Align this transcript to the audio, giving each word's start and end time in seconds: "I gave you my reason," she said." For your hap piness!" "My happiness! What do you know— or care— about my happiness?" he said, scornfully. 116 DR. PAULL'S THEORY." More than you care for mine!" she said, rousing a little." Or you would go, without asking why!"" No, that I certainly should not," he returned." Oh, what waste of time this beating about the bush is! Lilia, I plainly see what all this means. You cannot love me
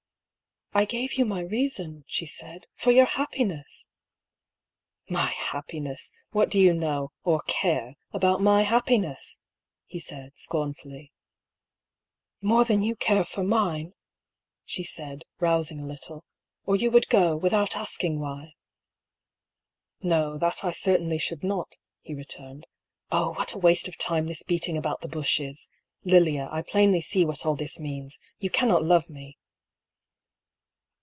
"I 0.81 0.85
gave 0.85 1.15
you 1.15 1.25
my 1.25 1.41
reason," 1.41 2.05
she 2.07 2.25
said." 2.25 2.65
For 2.77 2.93
your 2.93 3.03
hap 3.03 3.33
piness!" 3.33 3.87
"My 5.09 5.25
happiness! 5.31 6.13
What 6.29 6.49
do 6.49 6.57
you 6.61 6.73
know— 6.73 7.11
or 7.25 7.41
care— 7.41 7.97
about 8.13 8.39
my 8.41 8.61
happiness?" 8.61 9.41
he 9.91 9.99
said, 9.99 10.37
scornfully. 10.37 11.11
116 12.39 12.45
DR. 12.45 12.45
PAULL'S 12.45 12.45
THEORY." 12.47 12.49
More 12.53 12.63
than 12.63 12.81
you 12.81 12.95
care 12.95 13.25
for 13.25 13.43
mine!" 13.43 13.93
she 14.63 14.85
said, 14.85 15.23
rousing 15.41 15.81
a 15.81 15.85
little." 15.85 16.23
Or 16.65 16.77
you 16.77 16.89
would 16.89 17.09
go, 17.09 17.35
without 17.35 17.75
asking 17.75 18.21
why!"" 18.21 18.53
No, 20.01 20.37
that 20.37 20.63
I 20.63 20.71
certainly 20.71 21.17
should 21.19 21.43
not," 21.43 21.75
he 21.99 22.13
returned." 22.13 22.65
Oh, 23.11 23.31
what 23.33 23.53
waste 23.55 23.89
of 23.89 23.97
time 23.97 24.27
this 24.27 24.41
beating 24.43 24.77
about 24.77 25.01
the 25.01 25.09
bush 25.09 25.37
is! 25.41 25.67
Lilia, 26.05 26.47
I 26.49 26.61
plainly 26.61 27.01
see 27.01 27.25
what 27.25 27.45
all 27.45 27.57
this 27.57 27.77
means. 27.77 28.19
You 28.39 28.49
cannot 28.49 28.85
love 28.85 29.09
me 29.09 29.37